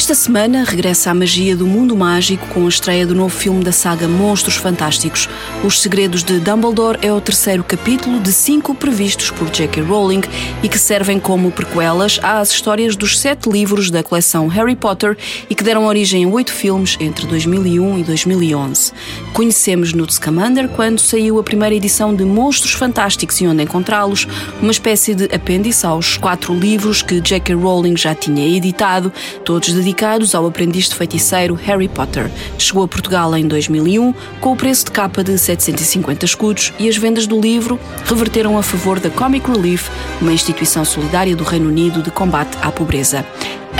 [0.00, 3.70] Esta semana regressa a magia do mundo mágico com a estreia do novo filme da
[3.70, 5.28] saga Monstros Fantásticos.
[5.62, 9.82] Os Segredos de Dumbledore é o terceiro capítulo de cinco previstos por J.K.
[9.82, 10.22] Rowling
[10.62, 15.18] e que servem como prequelas às histórias dos sete livros da coleção Harry Potter
[15.50, 18.92] e que deram origem a oito filmes entre 2001 e 2011.
[19.34, 24.26] Conhecemos Newt Scamander quando saiu a primeira edição de Monstros Fantásticos e onde encontrá-los,
[24.62, 27.54] uma espécie de apêndice aos quatro livros que J.K.
[27.54, 29.12] Rowling já tinha editado,
[29.44, 29.89] todos dedicados
[30.34, 32.30] ao aprendiz de feiticeiro Harry Potter.
[32.56, 36.96] Chegou a Portugal em 2001 com o preço de capa de 750 escudos e as
[36.96, 39.88] vendas do livro reverteram a favor da Comic Relief,
[40.20, 43.26] uma instituição solidária do Reino Unido de combate à pobreza.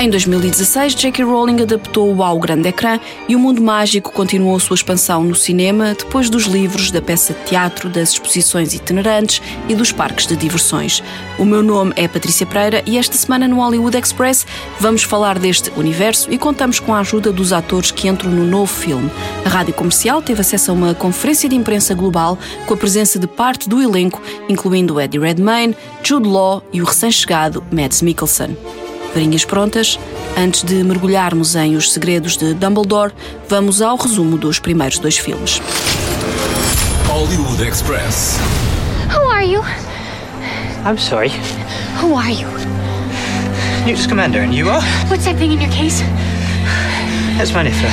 [0.00, 1.26] Em 2016, J.K.
[1.26, 2.98] Rowling adaptou-o ao grande ecrã
[3.28, 7.44] e o mundo mágico continuou sua expansão no cinema depois dos livros, da peça de
[7.44, 11.02] teatro, das exposições itinerantes e dos parques de diversões.
[11.38, 14.46] O meu nome é Patrícia Pereira e esta semana no Hollywood Express
[14.80, 18.72] vamos falar deste universo e contamos com a ajuda dos atores que entram no novo
[18.72, 19.10] filme.
[19.44, 23.26] A rádio comercial teve acesso a uma conferência de imprensa global com a presença de
[23.26, 28.56] parte do elenco, incluindo Eddie Redmayne, Jude Law e o recém-chegado Mads Mikkelsen.
[29.14, 29.98] Varinhas prontas?
[30.36, 33.12] Antes de mergulharmos em Os Segredos de Dumbledore,
[33.48, 35.60] vamos ao resumo dos primeiros dois filmes.
[37.08, 38.38] Hollywood Express.
[39.14, 39.62] Who are you?
[40.86, 41.32] I'm sorry.
[42.00, 42.46] Who are you?
[43.84, 44.82] Newt Scamander, and you are?
[45.08, 46.02] What's that thing in your case?
[47.36, 47.90] That's my Nifla.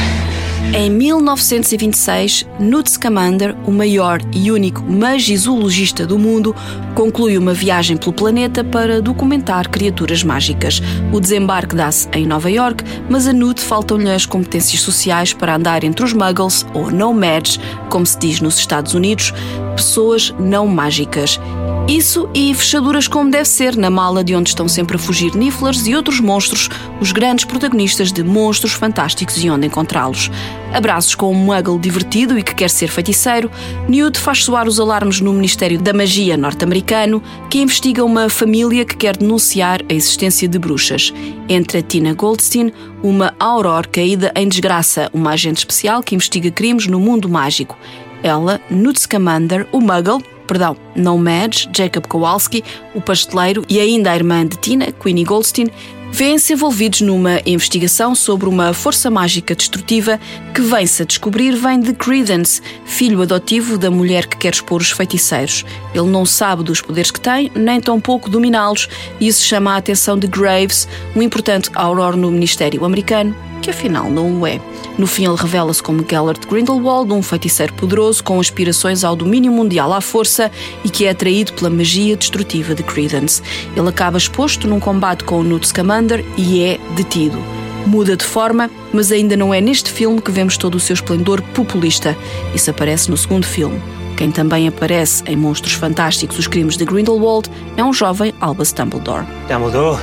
[0.74, 6.56] Em 1926, Newt Scamander, o maior e único magizoologista do mundo,
[6.94, 10.82] conclui uma viagem pelo planeta para documentar criaturas mágicas.
[11.12, 15.84] O desembarque dá-se em Nova York, mas a Newt faltam-lhe as competências sociais para andar
[15.84, 17.60] entre os muggles, ou nomads,
[17.90, 19.34] como se diz nos Estados Unidos,
[19.76, 21.40] pessoas não mágicas.
[21.88, 25.88] Isso e fechaduras como deve ser na mala de onde estão sempre a fugir Nifflers
[25.88, 30.30] e outros monstros, os grandes protagonistas de Monstros Fantásticos e onde encontrá-los.
[30.74, 33.50] Abraços com um muggle divertido e que quer ser feiticeiro,
[33.88, 38.98] Newt faz soar os alarmes no Ministério da Magia norte-americano, que investiga uma família que
[38.98, 41.14] quer denunciar a existência de bruxas.
[41.48, 47.00] Entra Tina Goldstein, uma Aurora caída em desgraça, uma agente especial que investiga crimes no
[47.00, 47.78] mundo mágico.
[48.22, 52.64] Ela, Newt Scamander, o muggle, perdão, Nomads, Jacob Kowalski,
[52.94, 55.68] o pasteleiro e ainda a irmã de Tina, Queenie Goldstein,
[56.12, 60.20] vêm-se envolvidos numa investigação sobre uma força mágica destrutiva
[60.54, 64.92] que vem-se a descobrir vem de Credence, filho adotivo da mulher que quer expor os
[64.92, 65.66] feiticeiros.
[65.94, 70.18] Ele não sabe dos poderes que tem, nem tampouco dominá-los, e isso chama a atenção
[70.18, 74.62] de Graves, um importante auror no Ministério americano, que afinal não o é.
[74.98, 79.94] No fim, ele revela-se como Gellert Grindelwald, um feiticeiro poderoso com aspirações ao domínio mundial
[79.94, 80.52] à força
[80.88, 83.42] e que é atraído pela magia destrutiva de Credence.
[83.76, 87.38] Ele acaba exposto num combate com o Newt Scamander e é detido.
[87.86, 91.42] Muda de forma, mas ainda não é neste filme que vemos todo o seu esplendor
[91.54, 92.16] populista.
[92.56, 93.82] Isso aparece no segundo filme.
[94.16, 99.26] Quem também aparece em Monstros Fantásticos Os Crimes de Grindelwald é um jovem Albus Dumbledore.
[99.50, 100.00] Dumbledore.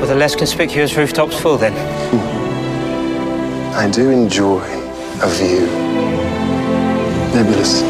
[0.00, 1.72] With the less conspicuous rooftops full, then.
[3.74, 4.62] I do enjoy
[5.20, 5.85] a view.
[7.36, 7.82] Nebulous.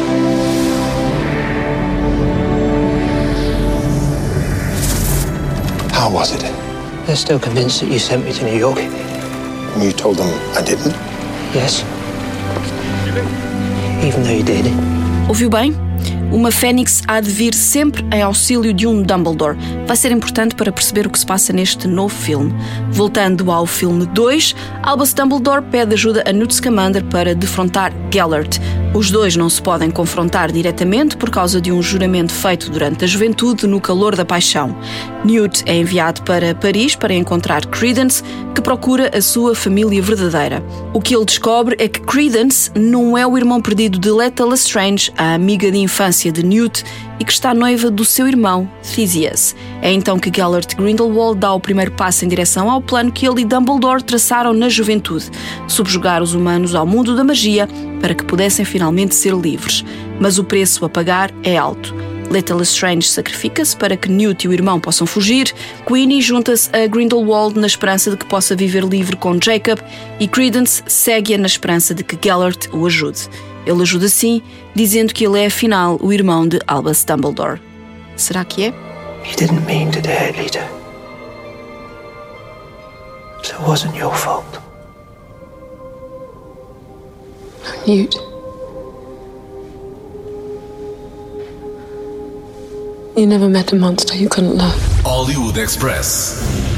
[5.93, 6.41] How was it?
[7.05, 8.77] They're still convinced that you sent me to New York.
[9.79, 10.93] You told them I didn't?
[11.55, 11.85] Yes.
[14.03, 14.65] Even though you did.
[15.29, 15.73] Ouviu bem?
[16.29, 19.57] Uma Fênix há de vir sempre em auxílio de um Dumbledore.
[19.85, 22.53] Vai ser importante para perceber o que se passa neste novo filme.
[22.91, 24.53] Voltando ao filme 2,
[24.83, 28.59] Albus Dumbledore pede ajuda a Newt Scamander para defrontar Gellert.
[28.97, 33.07] Os dois não se podem confrontar diretamente por causa de um juramento feito durante a
[33.07, 34.75] juventude no calor da paixão.
[35.23, 38.23] Newt é enviado para Paris para encontrar Credence,
[38.55, 40.65] que procura a sua família verdadeira.
[40.95, 45.13] O que ele descobre é que Credence não é o irmão perdido de Leta Lestrange,
[45.15, 46.83] a amiga de infância de Newt,
[47.19, 49.55] e que está noiva do seu irmão, Theseus.
[49.81, 53.41] É então que Gellert Grindelwald dá o primeiro passo em direção ao plano que ele
[53.41, 55.29] e Dumbledore traçaram na juventude,
[55.67, 57.67] subjugar os humanos ao mundo da magia
[57.99, 59.83] para que pudessem finalmente ser livres.
[60.19, 61.93] Mas o preço a pagar é alto.
[62.29, 65.53] Leta Lestrange sacrifica-se para que Newt e o irmão possam fugir,
[65.85, 69.79] Queenie junta-se a Grindelwald na esperança de que possa viver livre com Jacob
[70.19, 73.29] e Credence segue-a na esperança de que Gellert o ajude.
[73.65, 74.41] Ele ajuda sim,
[74.75, 77.61] dizendo que ele é afinal o irmão de Albus Dumbledore.
[78.15, 78.67] Será que é?
[78.67, 80.67] You didn't mean to it, Lita.
[83.43, 84.59] So it wasn't your fault.
[87.85, 88.26] Newt.
[93.17, 94.79] You never met a monster you couldn't love.
[95.01, 96.76] Hollywood Express.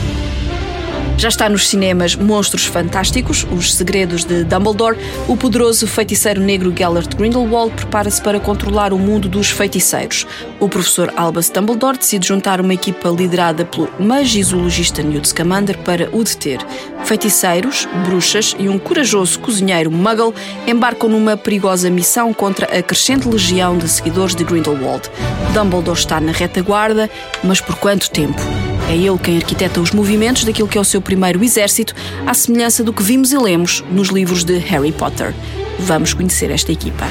[1.20, 4.98] Já está nos cinemas Monstros Fantásticos, Os Segredos de Dumbledore.
[5.28, 10.26] O poderoso feiticeiro negro Gellert Grindelwald prepara-se para controlar o mundo dos feiticeiros.
[10.62, 16.24] O professor Albus Dumbledore decide juntar uma equipa liderada pelo magizoologista Newt Scamander para o
[16.24, 16.66] deter.
[17.04, 20.34] Feiticeiros, bruxas e um corajoso cozinheiro muggle
[20.66, 25.12] embarcam numa perigosa missão contra a crescente legião de seguidores de Grindelwald.
[25.54, 27.10] Dumbledore está na retaguarda,
[27.44, 28.69] mas por quanto tempo?
[28.90, 31.94] É ele quem arquiteta os movimentos daquilo que é o seu primeiro exército,
[32.26, 35.32] à semelhança do que vimos e lemos nos livros de Harry Potter.
[35.78, 37.06] Vamos conhecer esta equipa.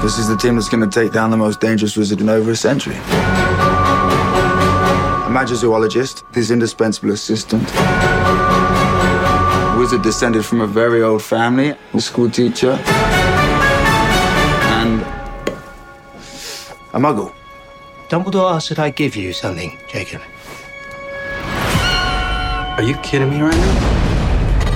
[0.00, 2.52] This is the team that's going to take down the most dangerous wizard in over
[2.52, 2.96] a century.
[5.26, 7.62] A magizoologist, his indispensable assistant.
[9.78, 12.78] Wizard descended from a very old family, a school teacher,
[14.72, 15.02] and
[16.94, 17.30] a muggle.
[18.08, 20.22] Dumbledore asked that I give you something, Jacob.
[22.78, 23.97] Are you kidding me right now?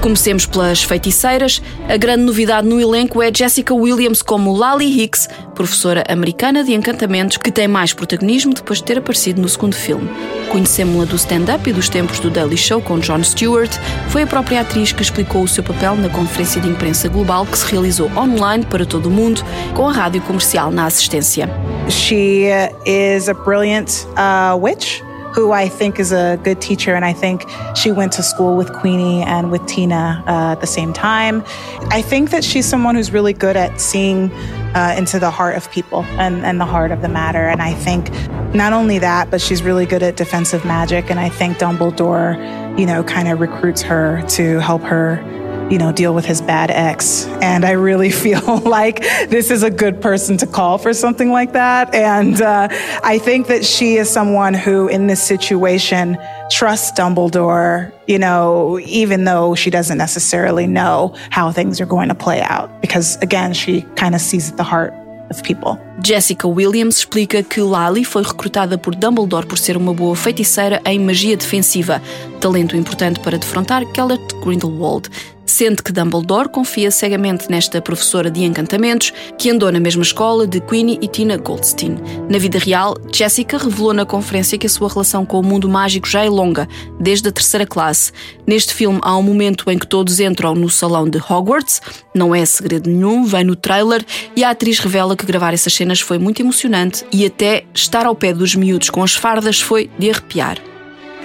[0.03, 1.63] Comecemos pelas feiticeiras.
[1.89, 7.37] A grande novidade no elenco é Jessica Williams como Lally Hicks, professora americana de encantamentos,
[7.37, 10.11] que tem mais protagonismo depois de ter aparecido no segundo filme.
[10.51, 13.71] Conhecemos-la do stand-up e dos tempos do Daily Show com Jon Stewart.
[14.09, 17.57] Foi a própria atriz que explicou o seu papel na conferência de imprensa global que
[17.57, 21.49] se realizou online para todo o mundo, com a rádio comercial na assistência.
[21.89, 22.49] She
[22.85, 25.01] is a brilliant uh, witch.
[25.33, 26.95] Who I think is a good teacher.
[26.95, 27.45] And I think
[27.75, 31.43] she went to school with Queenie and with Tina uh, at the same time.
[31.91, 34.31] I think that she's someone who's really good at seeing
[34.75, 37.49] uh, into the heart of people and, and the heart of the matter.
[37.49, 38.11] And I think
[38.55, 41.11] not only that, but she's really good at defensive magic.
[41.11, 45.23] And I think Dumbledore, you know, kind of recruits her to help her
[45.71, 47.27] you know, deal with his bad ex.
[47.41, 51.53] And I really feel like this is a good person to call for something like
[51.53, 51.95] that.
[51.95, 52.69] And uh,
[53.03, 56.19] I think that she is someone who, in this situation,
[56.51, 62.15] trusts Dumbledore, you know, even though she doesn't necessarily know how things are going to
[62.15, 62.81] play out.
[62.81, 64.93] Because again, she kind of sees at the heart
[65.31, 65.79] of people.
[66.03, 70.99] Jessica Williams explica que Lally foi recrutada por Dumbledore por ser uma boa feiticeira em
[70.99, 72.03] magia defensiva,
[72.43, 75.09] talento importante para defrontar Gellert Grindelwald.
[75.47, 80.61] sente que Dumbledore confia cegamente nesta professora de encantamentos que andou na mesma escola de
[80.61, 81.99] Queenie e Tina Goldstein.
[82.29, 86.09] Na vida real, Jessica revelou na conferência que a sua relação com o mundo mágico
[86.09, 86.69] já é longa,
[86.99, 88.11] desde a terceira classe.
[88.45, 91.81] Neste filme há um momento em que todos entram no salão de Hogwarts,
[92.13, 94.05] não é segredo nenhum, vem no trailer
[94.35, 98.17] e a atriz revela que gravar essas cenas foi muito emocionante e até estar ao
[98.17, 100.72] pé dos miúdos com as fardas foi de arrepiar.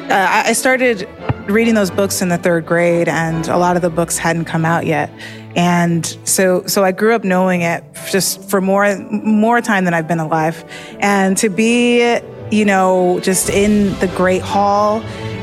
[0.09, 1.05] Uh, I started
[1.49, 4.63] reading those books in the third grade, and a lot of the books hadn't come
[4.63, 5.11] out yet.
[5.57, 10.07] And so, so I grew up knowing it just for more, more time than I've
[10.07, 10.63] been alive.
[10.99, 12.19] And to be,
[12.51, 15.01] you know, just in the Great Hall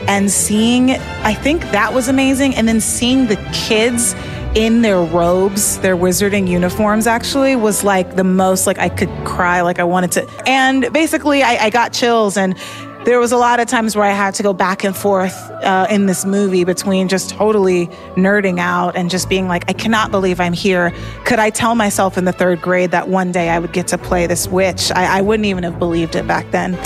[0.08, 2.54] and seeing, I think that was amazing.
[2.54, 4.14] And then seeing the kids
[4.54, 9.62] in their robes, their wizarding uniforms actually was like the most like I could cry,
[9.62, 10.28] like I wanted to.
[10.46, 12.56] And basically I, I got chills and
[13.04, 15.86] there was a lot of times where I had to go back and forth uh,
[15.90, 20.40] in this movie between just totally nerding out and just being like, I cannot believe
[20.40, 20.92] I'm here.
[21.24, 23.98] Could I tell myself in the third grade that one day I would get to
[23.98, 24.90] play this witch?
[24.92, 26.76] I, I wouldn't even have believed it back then.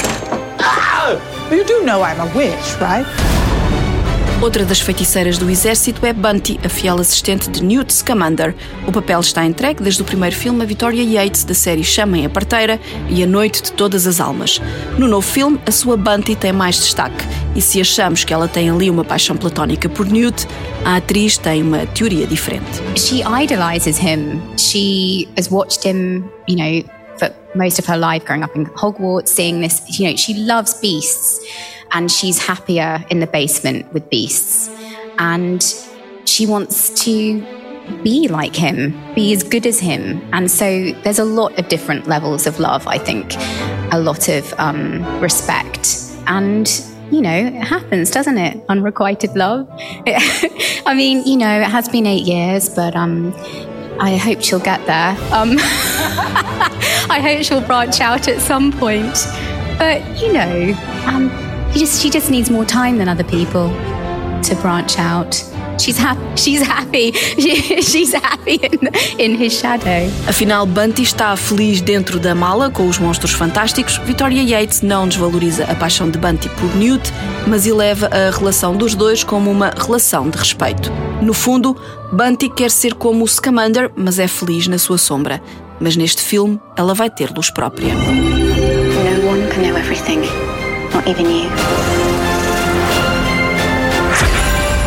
[0.60, 1.50] Ah!
[1.52, 3.37] You do know I'm a witch, right?
[4.40, 8.54] Outra das feiticeiras do exército é Bunty, a fiel assistente de Newt Scamander.
[8.86, 12.30] O papel está entregue desde o primeiro filme a Victoria Yates da série Chamem a
[12.30, 12.80] Parteira
[13.10, 14.60] e A Noite de Todas as Almas.
[14.96, 17.24] No novo filme, a sua Bunty tem mais destaque
[17.56, 20.46] e se achamos que ela tem ali uma paixão platónica por Newt,
[20.84, 22.80] a atriz tem uma teoria diferente.
[22.96, 24.40] She idolizes him.
[24.56, 26.84] She has watched him, you know,
[27.18, 30.74] for most of her life growing up in Hogwarts, seeing this, you know, she loves
[30.80, 31.40] beasts.
[31.92, 34.68] And she's happier in the basement with beasts.
[35.18, 35.62] And
[36.24, 37.40] she wants to
[38.02, 40.22] be like him, be as good as him.
[40.32, 43.34] And so there's a lot of different levels of love, I think,
[43.92, 45.96] a lot of um, respect.
[46.26, 46.68] And,
[47.10, 48.62] you know, it happens, doesn't it?
[48.68, 49.68] Unrequited love.
[50.06, 53.34] I mean, you know, it has been eight years, but um,
[54.00, 55.16] I hope she'll get there.
[55.32, 55.56] Um,
[57.10, 59.26] I hope she'll branch out at some point.
[59.78, 60.74] But, you know,
[61.06, 63.70] um, just, she just needs more time than other people
[64.42, 65.42] to branch out
[65.78, 66.36] she's happy.
[66.36, 67.12] She's happy.
[67.38, 70.10] She, she's happy in, in his shadow.
[70.26, 73.98] Afinal, Bunty está feliz dentro da mala com os monstros fantásticos.
[74.04, 77.12] Victoria Yates não desvaloriza a paixão de Bunty por Newt,
[77.46, 80.90] mas eleva a relação dos dois como uma relação de respeito.
[81.22, 81.76] No fundo,
[82.12, 85.40] Bunty quer ser como o Scamander, mas é feliz na sua sombra.
[85.80, 87.94] Mas neste filme, ela vai ter luz própria.
[87.94, 90.22] No one can know everything,
[90.98, 91.50] not even you.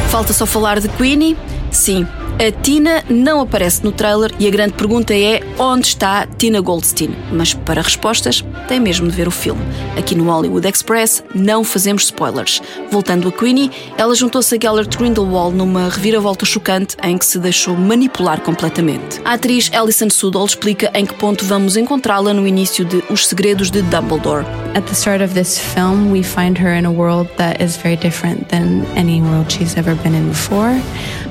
[0.09, 1.37] Falta só falar de Queenie?
[1.71, 2.05] Sim,
[2.37, 7.15] a Tina não aparece no trailer e a grande pergunta é onde está Tina Goldstein?
[7.31, 9.61] Mas para respostas, tem mesmo de ver o filme.
[9.95, 12.59] Aqui no Hollywood Express não fazemos spoilers.
[12.89, 17.77] Voltando a Queenie, ela juntou-se a Gellert Grindelwald numa reviravolta chocante em que se deixou
[17.77, 19.21] manipular completamente.
[19.23, 23.69] A atriz Alison Sudol explica em que ponto vamos encontrá-la no início de Os Segredos
[23.69, 24.47] de Dumbledore.
[24.73, 27.97] At the start of this film, we find her in a world that is very
[27.97, 30.81] different than any world she's ever been in before.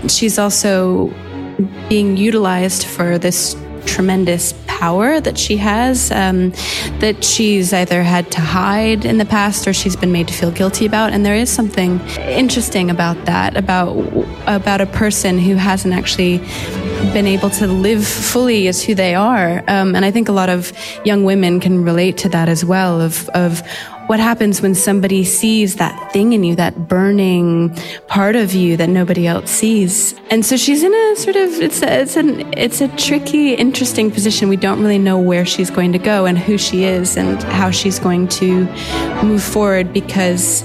[0.09, 1.06] She's also
[1.88, 6.50] being utilized for this tremendous power that she has um,
[7.00, 10.50] that she's either had to hide in the past or she's been made to feel
[10.50, 11.12] guilty about.
[11.12, 13.92] And there is something interesting about that about
[14.46, 16.38] about a person who hasn't actually
[17.12, 19.62] been able to live fully as who they are.
[19.68, 20.72] Um, and i think a lot of
[21.04, 23.62] young women can relate to that as well of of
[24.11, 27.73] what happens when somebody sees that thing in you, that burning
[28.09, 30.17] part of you that nobody else sees.
[30.33, 34.11] And so she's in a sort of it's a, it's an it's a tricky, interesting
[34.11, 34.49] position.
[34.49, 37.71] We don't really know where she's going to go and who she is and how
[37.71, 38.64] she's going to
[39.23, 40.64] move forward because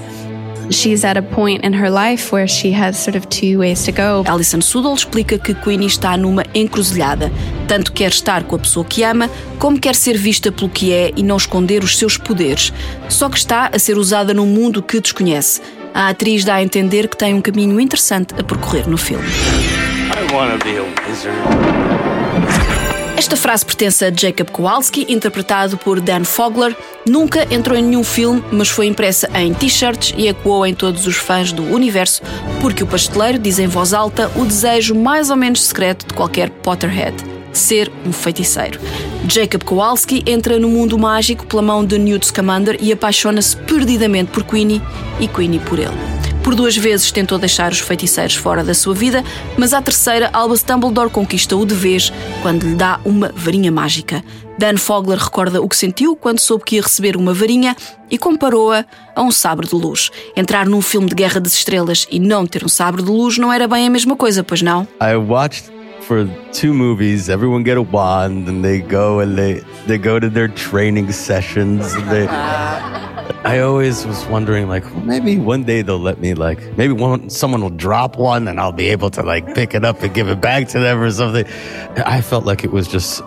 [0.71, 3.91] she's at a point in her life where she has sort of two ways to
[3.91, 4.23] go.
[4.25, 7.29] Alison Sudol explica que Queenie está numa encruzilhada.
[7.67, 9.29] Tanto quer estar com a pessoa que ama,
[9.59, 12.71] como quer ser vista pelo que é e não esconder os seus poderes.
[13.09, 15.61] Só que está a ser usada num mundo que desconhece.
[15.93, 19.25] A atriz dá a entender que tem um caminho interessante a percorrer no filme.
[23.17, 26.75] Esta frase pertence a Jacob Kowalski, interpretado por Dan Fogler.
[27.07, 31.15] Nunca entrou em nenhum filme, mas foi impressa em t-shirts e ecoou em todos os
[31.15, 32.21] fãs do universo,
[32.61, 36.49] porque o pasteleiro diz em voz alta o desejo mais ou menos secreto de qualquer
[36.49, 37.15] Potterhead:
[37.57, 38.79] ser um feiticeiro.
[39.27, 44.43] Jacob Kowalski entra no mundo mágico pela mão de Newt Scamander e apaixona-se perdidamente por
[44.43, 44.81] Queenie
[45.19, 46.15] e Queenie por ele.
[46.43, 49.23] Por duas vezes tentou deixar os feiticeiros fora da sua vida,
[49.57, 54.23] mas à terceira, Albus Dumbledore conquista-o de vez quando lhe dá uma varinha mágica.
[54.57, 57.75] Dan Fogler recorda o que sentiu quando soube que ia receber uma varinha
[58.11, 58.85] e comparou-a
[59.15, 60.11] a um sabre de luz.
[60.37, 63.51] Entrar num filme de Guerra das Estrelas e não ter um sabre de luz não
[63.51, 64.87] era bem a mesma coisa, pois não?
[65.01, 65.74] I watched
[66.05, 67.29] for two movies.
[67.29, 71.93] Everyone get a wand, and they go and they they go to their training sessions.
[72.05, 76.93] They, I always was wondering, like, well, maybe one day they'll let me, like, maybe
[76.93, 80.13] one someone will drop one, and I'll be able to like pick it up and
[80.13, 81.45] give it back to them or something.
[82.05, 83.21] I felt like it was just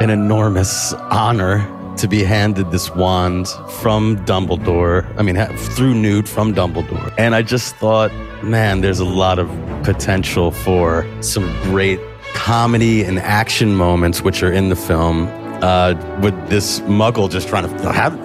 [0.00, 1.66] an enormous honor
[1.98, 3.48] to be handed this wand
[3.80, 5.06] from Dumbledore.
[5.18, 5.36] I mean,
[5.74, 7.12] through Newt from Dumbledore.
[7.18, 8.10] And I just thought,
[8.42, 9.48] man, there's a lot of
[9.84, 12.00] potential for some great
[12.34, 15.28] comedy and action moments, which are in the film,
[15.62, 18.18] uh, with this muggle just trying to have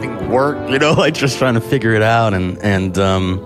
[0.00, 2.34] thing work, you know, like just trying to figure it out.
[2.34, 3.38] And, and, um,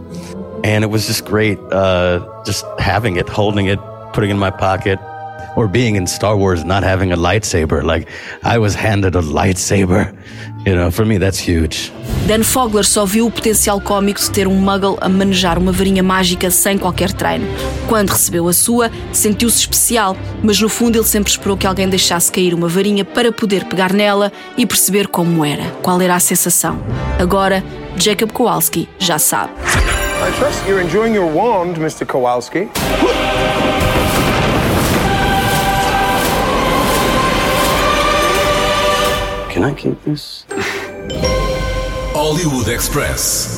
[0.65, 3.79] and it was just great, uh, just having it, holding it,
[4.13, 4.99] putting it in my pocket,
[5.57, 7.83] or being in Star Wars, not having a lightsaber.
[7.83, 8.09] Like
[8.45, 10.15] I was handed a lightsaber.
[10.67, 11.93] You know, for me, that's huge.
[12.27, 16.03] Dan Fogler só viu o potencial cómico de ter um muggle a manejar uma varinha
[16.03, 17.47] mágica sem qualquer treino.
[17.89, 22.31] Quando recebeu a sua, sentiu-se especial, mas no fundo ele sempre esperou que alguém deixasse
[22.33, 26.81] cair uma varinha para poder pegar nela e perceber como era, qual era a sensação.
[27.17, 27.63] Agora,
[27.97, 29.53] Jacob Kowalski já sabe.
[30.19, 32.05] I trust you're enjoying your wand, Mr.
[32.05, 32.69] Kowalski.
[39.57, 40.45] Can I keep this?
[42.13, 43.49] Hollywood Express.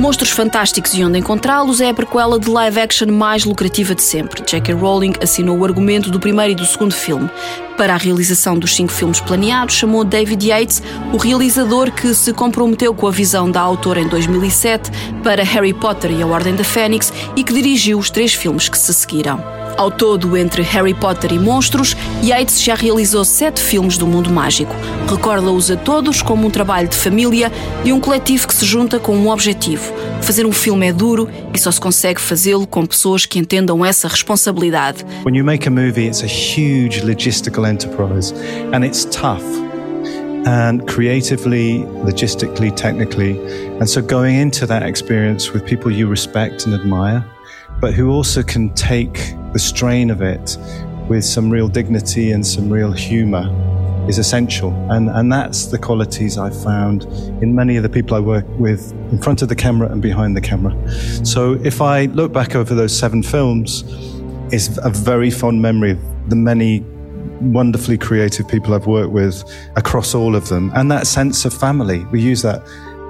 [0.00, 4.42] Monstros Fantásticos e Onde Encontrá-los é a prequela de live action mais lucrativa de sempre.
[4.42, 4.74] J.K.
[4.74, 7.30] Rowling assinou o argumento do primeiro e do segundo filme.
[7.76, 12.92] Para a realização dos cinco filmes planeados, chamou David Yates, o realizador que se comprometeu
[12.92, 14.90] com a visão da autora em 2007
[15.22, 18.76] para Harry Potter e a Ordem da Fênix e que dirigiu os três filmes que
[18.76, 19.57] se seguiram.
[19.78, 24.74] Ao todo, entre Harry Potter e monstros, Yates já realizou sete filmes do mundo mágico.
[25.08, 27.52] Recorda-os a todos como um trabalho de família
[27.84, 29.94] de um coletivo que se junta com um objetivo.
[30.20, 34.08] Fazer um filme é duro e só se consegue fazê-lo com pessoas que entendam essa
[34.08, 35.06] responsabilidade.
[35.24, 38.34] When you make a movie, it's a huge logistical enterprise
[38.72, 39.44] and it's tough.
[40.44, 43.38] And creatively, logistically, technically.
[43.80, 47.24] And so going into that experience with people you respect and admire
[47.80, 50.56] but who also can take the strain of it
[51.08, 53.48] with some real dignity and some real humour
[54.08, 54.72] is essential.
[54.90, 57.04] And, and that's the qualities I've found
[57.42, 60.36] in many of the people I work with in front of the camera and behind
[60.36, 60.74] the camera.
[61.24, 63.84] So if I look back over those seven films,
[64.50, 66.80] it's a very fond memory of the many
[67.40, 69.44] wonderfully creative people I've worked with
[69.76, 70.72] across all of them.
[70.74, 72.04] And that sense of family.
[72.06, 72.62] We use that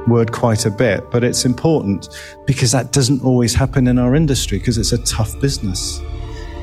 [0.06, 2.08] word quite a bit, but it's important
[2.46, 6.00] because that doesn't always happen in our industry because it's a tough business.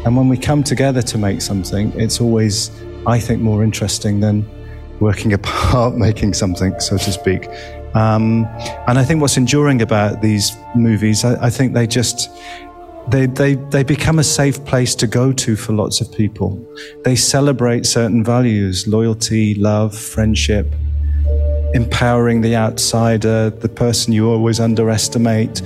[0.05, 2.69] And when we come together to make something, it's always,
[3.07, 4.47] I think, more interesting than
[4.99, 7.47] working apart, making something, so to speak.
[7.95, 8.45] Um,
[8.87, 12.29] and I think what's enduring about these movies, I, I think they just,
[13.07, 16.63] they, they, they become a safe place to go to for lots of people.
[17.03, 20.73] They celebrate certain values loyalty, love, friendship,
[21.75, 25.61] empowering the outsider, the person you always underestimate,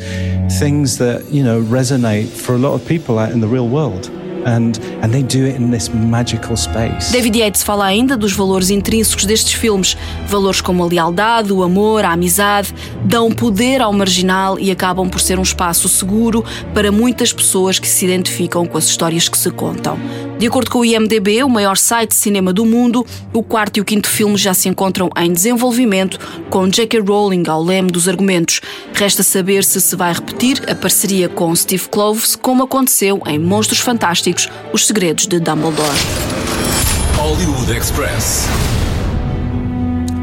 [0.59, 4.09] things that, you know, resonate for a lot of people out in the real world.
[4.45, 7.11] And, and they do it in this magical space.
[7.11, 9.97] David Yates fala ainda dos valores intrínsecos destes filmes.
[10.27, 12.73] Valores como a lealdade, o amor, a amizade,
[13.03, 17.87] dão poder ao marginal e acabam por ser um espaço seguro para muitas pessoas que
[17.87, 19.99] se identificam com as histórias que se contam.
[20.39, 23.81] De acordo com o IMDB, o maior site de cinema do mundo, o quarto e
[23.81, 26.17] o quinto filme já se encontram em desenvolvimento,
[26.49, 27.01] com J.K.
[27.01, 28.61] Rowling ao leme dos argumentos.
[28.93, 33.81] Resta saber se se vai repetir a parceria com Steve Kloves, como aconteceu em Monstros
[33.81, 35.99] Fantásticos Os Segredos de Dumbledore.
[37.17, 38.47] Hollywood Express.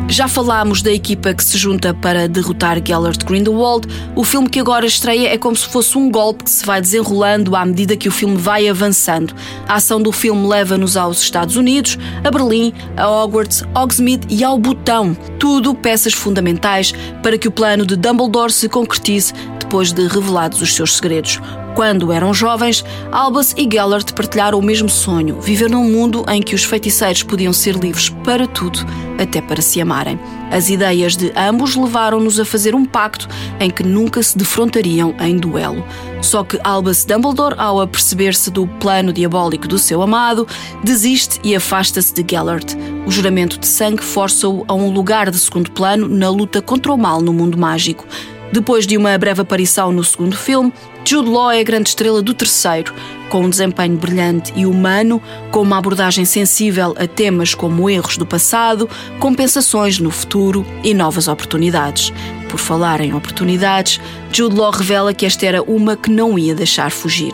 [0.08, 3.88] Já falámos da equipa que se junta para derrotar Gellert Grindelwald.
[4.14, 7.56] O filme que agora estreia é como se fosse um golpe que se vai desenrolando
[7.56, 9.34] à medida que o filme vai avançando.
[9.66, 14.58] A ação do filme leva-nos aos Estados Unidos, a Berlim, a Hogwarts, Hogsmeade e ao
[14.58, 15.16] Botão.
[15.40, 20.72] Tudo peças fundamentais para que o plano de Dumbledore se concretize depois de revelados os
[20.72, 21.40] seus segredos.
[21.76, 26.54] Quando eram jovens, Albus e Gellert partilharam o mesmo sonho: viver num mundo em que
[26.54, 28.78] os feiticeiros podiam ser livres para tudo,
[29.20, 30.18] até para se amarem.
[30.50, 33.28] As ideias de ambos levaram-nos a fazer um pacto
[33.60, 35.84] em que nunca se defrontariam em duelo.
[36.22, 40.48] Só que Albus Dumbledore, ao aperceber-se do plano diabólico do seu amado,
[40.82, 42.74] desiste e afasta-se de Gellert.
[43.06, 46.96] O juramento de sangue força-o a um lugar de segundo plano na luta contra o
[46.96, 48.06] mal no mundo mágico.
[48.52, 50.72] Depois de uma breve aparição no segundo filme,
[51.04, 52.94] Jude Law é a grande estrela do terceiro,
[53.28, 58.24] com um desempenho brilhante e humano, com uma abordagem sensível a temas como erros do
[58.24, 62.12] passado, compensações no futuro e novas oportunidades.
[62.48, 64.00] Por falar em oportunidades,
[64.32, 67.32] Jude Law revela que esta era uma que não ia deixar fugir.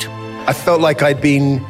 [0.48, 1.62] I felt like I'd been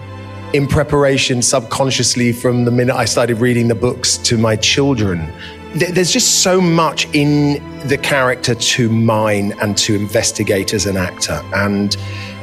[0.54, 5.28] in preparation subconsciously from the minute I started reading the books to my children.
[5.74, 11.40] There's just so much in the character to mine and to investigate as an actor.
[11.54, 11.96] And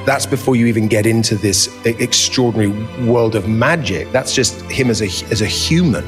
[0.06, 2.72] that's before you even get into this extraordinary
[3.06, 4.12] world of magic.
[4.12, 6.04] That's just him as a, as a human.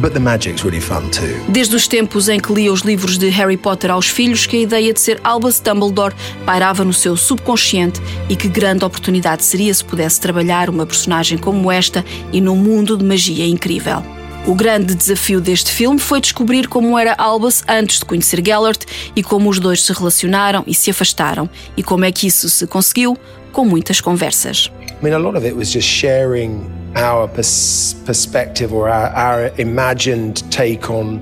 [0.00, 1.36] But the magic's really fun too.
[1.48, 4.60] Desde os tempos em que lia os livros de Harry Potter aos filhos, que a
[4.60, 9.84] ideia de ser Albus Dumbledore pairava no seu subconsciente e que grande oportunidade seria se
[9.84, 14.19] pudesse trabalhar uma personagem como esta e num mundo de magia incrível.
[14.46, 19.22] O grande desafio deste filme foi descobrir como era Albus antes de conhecer Gellert e
[19.22, 23.16] como os dois se relacionaram e se afastaram, e como é que isso se conseguiu
[23.52, 24.70] com muitas conversas.
[25.00, 29.52] I mean, a lot of it was just sharing our pers perspective or our, our,
[29.58, 31.20] imagined take on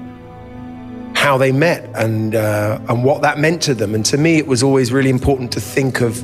[1.15, 3.95] how they met and uh, and what that meant to them.
[3.95, 6.23] And to me, it was always really important to think of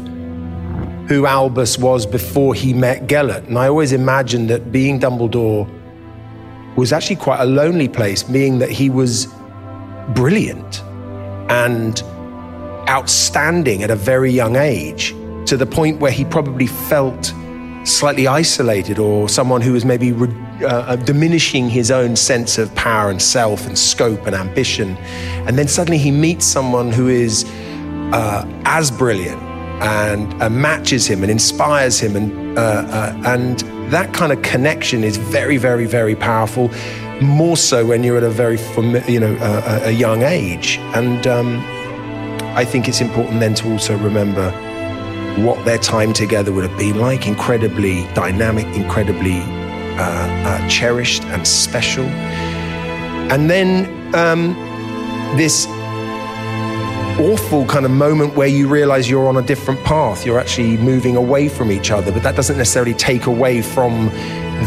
[1.09, 3.48] who Albus was before he met Gellert.
[3.48, 5.68] And I always imagined that being Dumbledore
[6.76, 9.28] was actually quite a lonely place, being that he was
[10.14, 10.82] brilliant
[11.48, 12.02] and
[12.88, 15.14] outstanding at a very young age
[15.46, 17.32] to the point where he probably felt
[17.84, 23.10] slightly isolated or someone who was maybe uh, uh, diminishing his own sense of power
[23.10, 24.96] and self and scope and ambition.
[25.46, 27.44] And then suddenly he meets someone who is
[28.12, 29.42] uh, as brilliant
[29.82, 35.05] and uh, matches him and inspires him and uh, uh, and that kind of connection
[35.05, 36.70] is very very very powerful
[37.20, 38.59] more so when you're at a very
[39.11, 40.79] you know a, a young age.
[40.94, 41.61] And um,
[42.57, 44.51] I think it's important then to also remember
[45.42, 47.27] what their time together would have been like.
[47.27, 49.40] Incredibly dynamic incredibly
[49.97, 52.07] uh, uh, cherished and special.
[53.33, 54.55] And then um,
[55.37, 55.66] this
[57.20, 60.27] awful kind of moment where you realize you're on a different path.
[60.27, 64.09] You're actually moving away from each other, but that doesn't necessarily take away from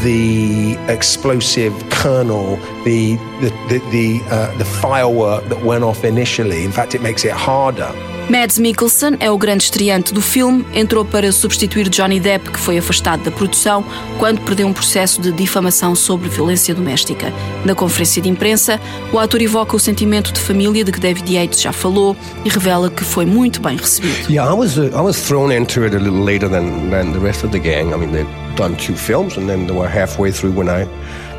[0.03, 6.63] the explosive kernel, the the the the, uh, the firework that went off initially.
[6.63, 7.91] In fact, it makes it harder.
[8.29, 12.77] Mads Mikkelsen é o grande estreante do filme, entrou para substituir Johnny Depp, que foi
[12.77, 13.85] afastado da produção
[14.19, 17.31] quando perdeu um processo de difamação sobre violência doméstica.
[17.63, 18.81] Na conferência de imprensa,
[19.13, 22.89] o ator evoca o sentimento de família de que David Yates já falou e revela
[22.89, 24.29] que foi muito bem recebido.
[24.29, 27.19] Yeah, I was uh, I was thrown into it a little later than than the
[27.19, 27.93] rest of the gang.
[27.93, 30.85] I mean, they'd done two films, and then they were halfway through when I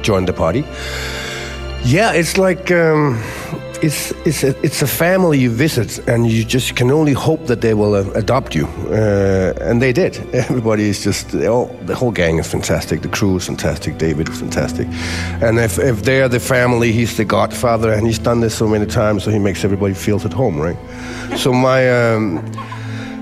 [0.01, 0.64] joined the party.
[1.85, 3.20] Yeah, it's like um,
[3.83, 7.61] it's it's a, it's a family you visit, and you just can only hope that
[7.61, 10.17] they will uh, adopt you, uh, and they did.
[10.35, 13.03] Everybody is just all, the whole gang is fantastic.
[13.03, 13.99] The crew is fantastic.
[13.99, 14.88] David is fantastic,
[15.43, 18.87] and if if they're the family, he's the godfather, and he's done this so many
[18.87, 20.79] times, so he makes everybody feels at home, right?
[21.37, 21.88] So my.
[21.91, 22.43] Um,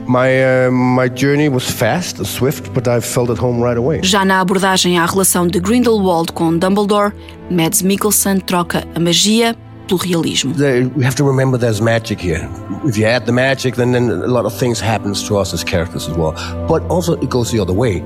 [0.08, 4.02] my, uh, my journey was fast and swift, but I felt at home right away.
[4.04, 7.12] Já na abordagem à relação de Grindelwald com Dumbledore,
[7.50, 10.94] Mads Mikkelsen troca a magia pelo realismo.
[10.94, 12.48] We have to remember there's magic here.
[12.84, 15.64] If you add the magic, then, then a lot of things happens to us as
[15.64, 16.32] characters as well.
[16.68, 18.00] But also it goes the other way.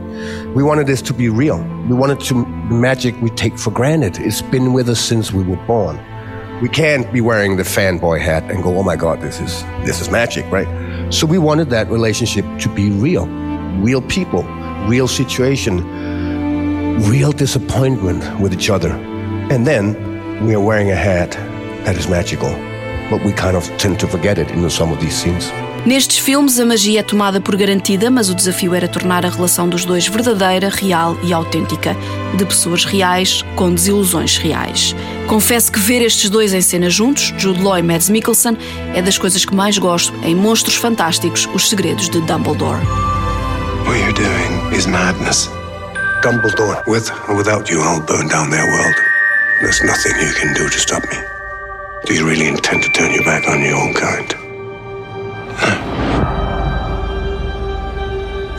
[0.55, 1.59] We wanted this to be real.
[1.88, 4.19] We wanted to the magic we take for granted.
[4.19, 5.99] It's been with us since we were born.
[6.62, 10.01] We can't be wearing the fanboy hat and go, "Oh my God, this is this
[10.01, 10.69] is magic," right?
[11.11, 13.27] So we wanted that relationship to be real,
[13.83, 14.45] real people,
[14.87, 15.83] real situation,
[17.09, 18.90] real disappointment with each other.
[19.51, 19.97] And then
[20.47, 21.37] we are wearing a hat
[21.85, 22.51] that is magical,
[23.11, 25.53] but we kind of tend to forget it in some of these scenes.
[25.87, 29.66] Nestes filmes, a magia é tomada por garantida, mas o desafio era tornar a relação
[29.66, 31.97] dos dois verdadeira, real e autêntica,
[32.37, 34.95] de pessoas reais com desilusões reais.
[35.27, 38.59] Confesso que ver estes dois em cena juntos, Jude Law e Mads Mikkelsen,
[38.95, 42.81] é das coisas que mais gosto em Monstros Fantásticos, Os Segredos de Dumbledore.
[43.87, 45.49] What you're doing is madness.
[46.23, 46.83] Dumbledore.
[46.87, 48.95] With or without you, I'll burn down their world.
[49.62, 51.39] There's nothing you can do to stop me.
[52.07, 54.35] Do you really intend to turn your back on your own kind?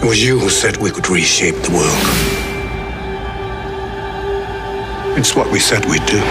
[0.02, 2.08] It was you who said we could reshape the world.
[5.18, 6.22] It's what we said we'd do.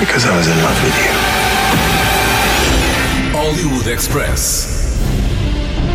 [0.00, 1.12] Because I was in love with you.
[3.32, 4.75] Hollywood Express.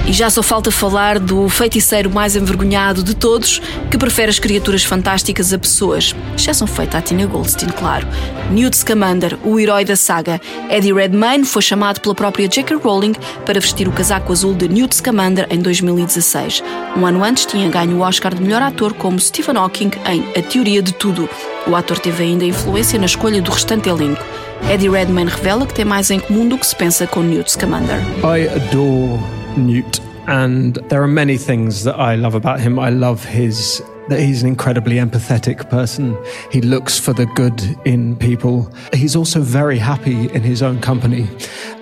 [0.05, 4.83] E já só falta falar do feiticeiro mais envergonhado de todos, que prefere as criaturas
[4.83, 6.15] fantásticas a pessoas.
[6.35, 8.07] Exceção feita a Tina Goldstein, claro.
[8.49, 10.41] Newt Scamander, o herói da saga.
[10.69, 12.77] Eddie Redmayne foi chamado pela própria J.K.
[12.77, 13.13] Rowling
[13.45, 16.63] para vestir o casaco azul de Newt Scamander em 2016.
[16.97, 20.41] Um ano antes tinha ganho o Oscar de melhor ator como Stephen Hawking em A
[20.41, 21.29] Teoria de Tudo.
[21.67, 24.25] O ator teve ainda influência na escolha do restante elenco.
[24.69, 27.99] Eddie Redmayne revela que tem mais em comum do que se pensa com Newt Scamander.
[28.23, 32.79] I adore Newt, and there are many things that I love about him.
[32.79, 36.17] I love his that he's an incredibly empathetic person.
[36.51, 38.71] He looks for the good in people.
[38.93, 41.29] He's also very happy in his own company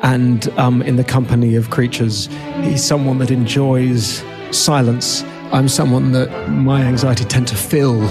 [0.03, 2.27] and um, in the company of creatures.
[2.61, 5.23] He's someone that enjoys silence.
[5.51, 8.03] I'm someone that my anxiety tend to fill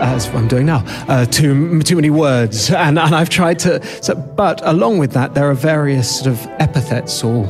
[0.00, 3.84] as I'm doing now, uh, too too many words, and, and I've tried to.
[4.02, 7.44] So, but along with that, there are various sort of epithets or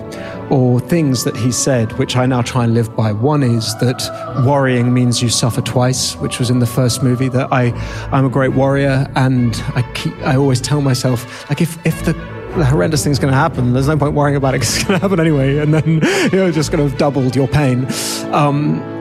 [0.51, 3.13] or things that he said, which I now try and live by.
[3.13, 4.01] One is that
[4.47, 7.29] worrying means you suffer twice, which was in the first movie.
[7.29, 7.73] That I
[8.13, 12.13] I'm a great warrior, and I keep I always tell myself like if if the
[12.57, 13.73] the horrendous thing's going to happen.
[13.73, 15.89] There's no point worrying about it it's going to happen anyway, and then
[16.33, 17.87] you know just going to have doubled your pain.
[18.33, 18.98] Um,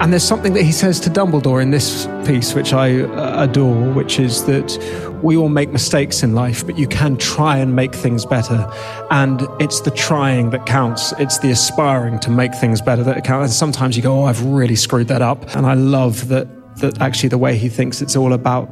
[0.00, 3.92] and there's something that he says to Dumbledore in this piece, which I uh, adore,
[3.92, 7.94] which is that we all make mistakes in life, but you can try and make
[7.94, 8.70] things better.
[9.10, 11.12] And it's the trying that counts.
[11.18, 13.50] It's the aspiring to make things better that counts.
[13.50, 15.54] And sometimes you go, oh, I've really screwed that up.
[15.56, 18.68] And I love that, that actually the way he thinks it's all about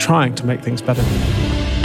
[0.00, 1.04] trying to make things better.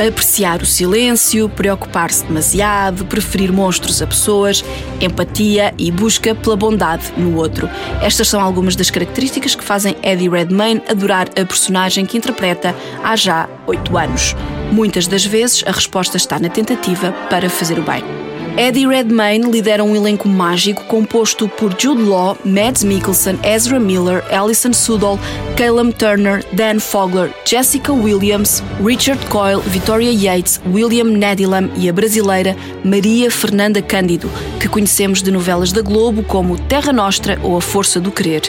[0.06, 4.63] Apreciar o silêncio, preocupar-se demasiado, preferir monstros a pessoas,
[5.00, 7.70] empatia e busca pela bondade no outro.
[8.02, 13.16] Estas são algumas das características que fazem Eddie Redmayne adorar a personagem que interpreta há
[13.16, 14.36] já oito anos.
[14.72, 18.33] Muitas das vezes a resposta está na tentativa para fazer o bem.
[18.56, 24.72] Eddie Redmayne lidera um elenco mágico composto por Jude Law, Mads Mikkelsen, Ezra Miller, Alison
[24.72, 25.20] Sudol,
[25.58, 32.56] Caleb Turner, Dan Fogler, Jessica Williams, Richard Coyle, Victoria Yates, William Nedilam e a brasileira
[32.84, 38.00] Maria Fernanda Cândido, que conhecemos de novelas da Globo como Terra Nostra ou A Força
[38.00, 38.44] do Querer.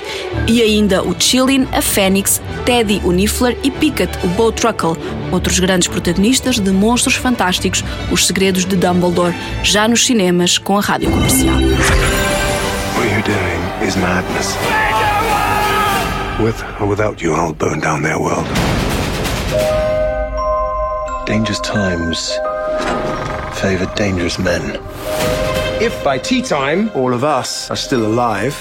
[0.46, 4.98] E ainda o Chilin, a Fênix, Teddy, o Niffler e Pickett, o Bo Truckle,
[5.32, 10.80] outros grandes protagonistas de Monstros Fantásticos, Os Segredos de Dumbledore, já nos cinemas com a
[10.80, 11.54] rádio comercial.
[11.54, 14.56] What you're doing is madness.
[16.42, 18.44] With or without you, I'll burn down their world.
[21.26, 22.36] Dangerous times
[23.54, 24.80] favor dangerous men.
[25.80, 28.56] If by tea time all of us are still alive,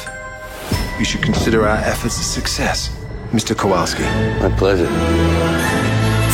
[0.99, 2.91] you should consider our efforts a success,
[3.31, 3.57] Mr.
[3.57, 4.03] Kowalski.
[4.39, 5.42] My pleasure.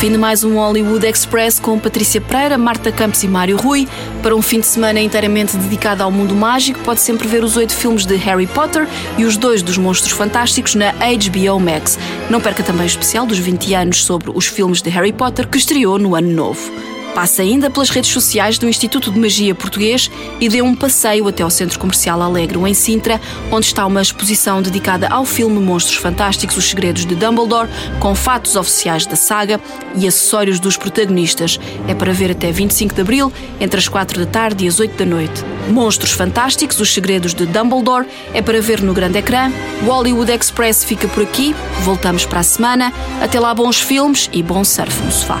[0.00, 3.86] Fim de mais um Hollywood Express com Patrícia Pereira, Marta Campos e Mário Rui.
[4.22, 7.74] Para um fim de semana inteiramente dedicado ao mundo mágico, pode sempre ver os oito
[7.74, 11.98] filmes de Harry Potter e os dois dos Monstros Fantásticos na HBO Max.
[12.30, 15.58] Não perca também o especial dos 20 anos sobre os filmes de Harry Potter que
[15.58, 16.99] estreou no ano novo.
[17.14, 21.42] Passe ainda pelas redes sociais do Instituto de Magia Português e dê um passeio até
[21.42, 23.20] ao Centro Comercial Alegro, em Sintra,
[23.50, 27.68] onde está uma exposição dedicada ao filme Monstros Fantásticos Os Segredos de Dumbledore,
[27.98, 29.60] com fatos oficiais da saga
[29.96, 31.58] e acessórios dos protagonistas.
[31.88, 34.96] É para ver até 25 de abril, entre as 4 da tarde e as 8
[34.96, 35.44] da noite.
[35.68, 39.52] Monstros Fantásticos Os Segredos de Dumbledore é para ver no grande ecrã.
[39.82, 41.54] O Hollywood Express fica por aqui.
[41.82, 42.92] Voltamos para a semana.
[43.20, 45.40] Até lá, bons filmes e bom surf no sofá.